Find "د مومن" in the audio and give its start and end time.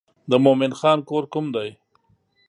0.31-0.71